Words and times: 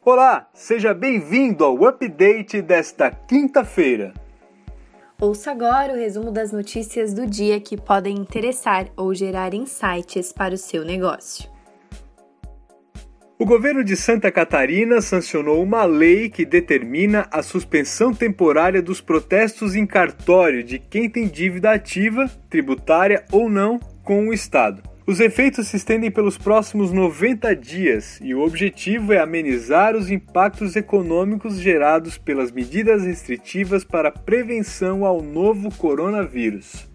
Olá, 0.00 0.48
seja 0.54 0.94
bem-vindo 0.94 1.64
ao 1.64 1.84
update 1.84 2.62
desta 2.62 3.10
quinta-feira. 3.10 4.14
Ouça 5.20 5.50
agora 5.50 5.92
o 5.92 5.96
resumo 5.96 6.30
das 6.30 6.52
notícias 6.52 7.12
do 7.12 7.26
dia 7.26 7.60
que 7.60 7.76
podem 7.76 8.16
interessar 8.16 8.86
ou 8.96 9.14
gerar 9.14 9.54
insights 9.54 10.32
para 10.32 10.54
o 10.54 10.58
seu 10.58 10.84
negócio. 10.84 11.50
O 13.38 13.44
governo 13.44 13.82
de 13.82 13.96
Santa 13.96 14.30
Catarina 14.30 15.00
sancionou 15.00 15.60
uma 15.60 15.84
lei 15.84 16.28
que 16.28 16.44
determina 16.44 17.26
a 17.28 17.42
suspensão 17.42 18.14
temporária 18.14 18.80
dos 18.80 19.00
protestos 19.00 19.74
em 19.74 19.84
cartório 19.84 20.62
de 20.62 20.78
quem 20.78 21.10
tem 21.10 21.26
dívida 21.26 21.72
ativa, 21.72 22.30
tributária 22.48 23.24
ou 23.32 23.50
não, 23.50 23.80
com 24.04 24.28
o 24.28 24.32
Estado. 24.32 24.91
Os 25.04 25.18
efeitos 25.18 25.66
se 25.66 25.76
estendem 25.76 26.12
pelos 26.12 26.38
próximos 26.38 26.92
90 26.92 27.56
dias 27.56 28.20
e 28.22 28.32
o 28.36 28.40
objetivo 28.40 29.12
é 29.12 29.18
amenizar 29.18 29.96
os 29.96 30.08
impactos 30.08 30.76
econômicos 30.76 31.58
gerados 31.58 32.16
pelas 32.16 32.52
medidas 32.52 33.02
restritivas 33.02 33.82
para 33.82 34.12
prevenção 34.12 35.04
ao 35.04 35.20
novo 35.20 35.76
coronavírus. 35.76 36.91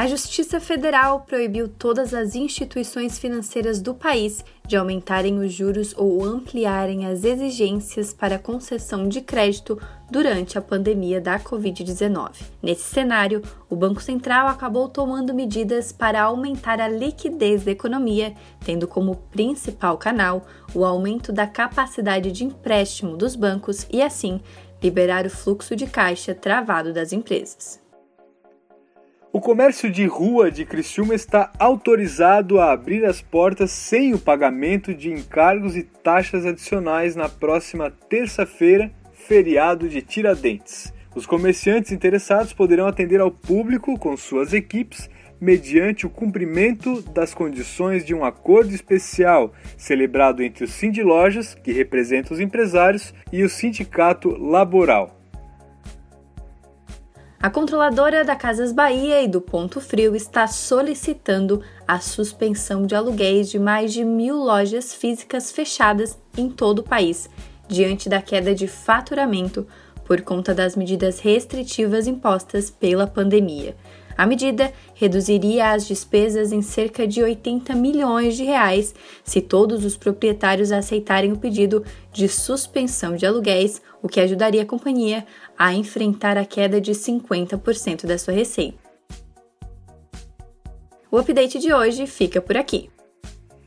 A 0.00 0.06
Justiça 0.06 0.58
Federal 0.58 1.26
proibiu 1.28 1.68
todas 1.68 2.14
as 2.14 2.34
instituições 2.34 3.18
financeiras 3.18 3.82
do 3.82 3.94
país 3.94 4.42
de 4.66 4.74
aumentarem 4.74 5.38
os 5.38 5.52
juros 5.52 5.94
ou 5.94 6.24
ampliarem 6.24 7.04
as 7.04 7.22
exigências 7.22 8.10
para 8.10 8.38
concessão 8.38 9.06
de 9.06 9.20
crédito 9.20 9.78
durante 10.10 10.56
a 10.56 10.62
pandemia 10.62 11.20
da 11.20 11.38
Covid-19. 11.38 12.30
Nesse 12.62 12.84
cenário, 12.84 13.42
o 13.68 13.76
Banco 13.76 14.00
Central 14.00 14.48
acabou 14.48 14.88
tomando 14.88 15.34
medidas 15.34 15.92
para 15.92 16.22
aumentar 16.22 16.80
a 16.80 16.88
liquidez 16.88 17.64
da 17.64 17.70
economia, 17.70 18.34
tendo 18.64 18.88
como 18.88 19.16
principal 19.30 19.98
canal 19.98 20.46
o 20.74 20.82
aumento 20.82 21.30
da 21.30 21.46
capacidade 21.46 22.32
de 22.32 22.42
empréstimo 22.42 23.18
dos 23.18 23.36
bancos 23.36 23.86
e, 23.92 24.00
assim, 24.00 24.40
liberar 24.82 25.26
o 25.26 25.30
fluxo 25.30 25.76
de 25.76 25.86
caixa 25.86 26.34
travado 26.34 26.90
das 26.90 27.12
empresas. 27.12 27.89
O 29.32 29.40
comércio 29.40 29.88
de 29.88 30.06
rua 30.06 30.50
de 30.50 30.64
Criciúma 30.64 31.14
está 31.14 31.52
autorizado 31.56 32.58
a 32.58 32.72
abrir 32.72 33.04
as 33.04 33.22
portas 33.22 33.70
sem 33.70 34.12
o 34.12 34.18
pagamento 34.18 34.92
de 34.92 35.08
encargos 35.08 35.76
e 35.76 35.84
taxas 35.84 36.44
adicionais 36.44 37.14
na 37.14 37.28
próxima 37.28 37.92
terça-feira, 38.08 38.90
feriado 39.12 39.88
de 39.88 40.02
Tiradentes. 40.02 40.92
Os 41.14 41.26
comerciantes 41.26 41.92
interessados 41.92 42.52
poderão 42.52 42.88
atender 42.88 43.20
ao 43.20 43.30
público 43.30 43.96
com 43.96 44.16
suas 44.16 44.52
equipes 44.52 45.08
mediante 45.40 46.06
o 46.06 46.10
cumprimento 46.10 47.00
das 47.00 47.32
condições 47.32 48.04
de 48.04 48.12
um 48.12 48.24
acordo 48.24 48.74
especial 48.74 49.52
celebrado 49.76 50.42
entre 50.42 50.64
o 50.64 50.68
Cindy 50.68 51.04
Lojas, 51.04 51.54
que 51.54 51.70
representa 51.70 52.34
os 52.34 52.40
empresários, 52.40 53.14
e 53.32 53.44
o 53.44 53.48
Sindicato 53.48 54.30
Laboral. 54.30 55.19
A 57.42 57.48
controladora 57.48 58.22
da 58.22 58.36
Casas 58.36 58.70
Bahia 58.70 59.22
e 59.22 59.26
do 59.26 59.40
Ponto 59.40 59.80
Frio 59.80 60.14
está 60.14 60.46
solicitando 60.46 61.62
a 61.88 61.98
suspensão 61.98 62.84
de 62.84 62.94
aluguéis 62.94 63.48
de 63.48 63.58
mais 63.58 63.94
de 63.94 64.04
mil 64.04 64.36
lojas 64.36 64.94
físicas 64.94 65.50
fechadas 65.50 66.18
em 66.36 66.50
todo 66.50 66.80
o 66.80 66.82
país, 66.82 67.30
diante 67.66 68.10
da 68.10 68.20
queda 68.20 68.54
de 68.54 68.68
faturamento 68.68 69.66
por 70.04 70.20
conta 70.20 70.54
das 70.54 70.76
medidas 70.76 71.18
restritivas 71.18 72.06
impostas 72.06 72.68
pela 72.68 73.06
pandemia. 73.06 73.74
A 74.16 74.26
medida 74.26 74.72
reduziria 74.94 75.72
as 75.72 75.86
despesas 75.86 76.52
em 76.52 76.62
cerca 76.62 77.06
de 77.06 77.22
80 77.22 77.74
milhões 77.74 78.36
de 78.36 78.44
reais 78.44 78.94
se 79.24 79.40
todos 79.40 79.84
os 79.84 79.96
proprietários 79.96 80.72
aceitarem 80.72 81.32
o 81.32 81.38
pedido 81.38 81.84
de 82.12 82.28
suspensão 82.28 83.16
de 83.16 83.24
aluguéis, 83.26 83.80
o 84.02 84.08
que 84.08 84.20
ajudaria 84.20 84.62
a 84.62 84.66
companhia 84.66 85.26
a 85.58 85.72
enfrentar 85.74 86.36
a 86.36 86.44
queda 86.44 86.80
de 86.80 86.92
50% 86.92 88.06
da 88.06 88.18
sua 88.18 88.34
receita. 88.34 88.78
O 91.10 91.18
update 91.18 91.58
de 91.58 91.72
hoje 91.72 92.06
fica 92.06 92.40
por 92.40 92.56
aqui. 92.56 92.88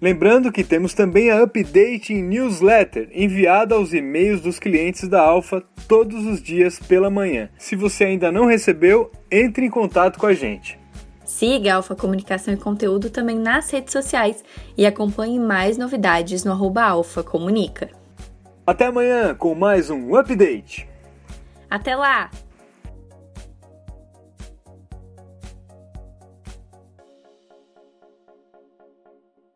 Lembrando 0.03 0.51
que 0.51 0.65
temos 0.65 0.93
também 0.93 1.31
a 1.31 1.41
Update 1.41 2.13
Newsletter 2.13 3.07
enviada 3.13 3.75
aos 3.75 3.93
e-mails 3.93 4.41
dos 4.41 4.59
clientes 4.59 5.07
da 5.07 5.21
Alfa 5.21 5.63
todos 5.87 6.25
os 6.25 6.43
dias 6.43 6.77
pela 6.77 7.09
manhã. 7.09 7.47
Se 7.57 7.73
você 7.73 8.03
ainda 8.03 8.29
não 8.29 8.45
recebeu, 8.45 9.09
entre 9.31 9.65
em 9.65 9.69
contato 9.69 10.19
com 10.19 10.25
a 10.25 10.33
gente. 10.33 10.77
Siga 11.23 11.71
a 11.71 11.75
Alfa 11.77 11.95
Comunicação 11.95 12.53
e 12.53 12.57
Conteúdo 12.57 13.09
também 13.09 13.39
nas 13.39 13.71
redes 13.71 13.93
sociais 13.93 14.43
e 14.77 14.85
acompanhe 14.85 15.39
mais 15.39 15.77
novidades 15.77 16.43
no 16.43 16.51
arroba 16.51 16.83
Alfa 16.83 17.23
Comunica. 17.23 17.89
Até 18.67 18.87
amanhã 18.87 19.33
com 19.33 19.55
mais 19.55 19.89
um 19.89 20.17
Update. 20.17 20.85
Até 21.69 21.95
lá! 21.95 22.29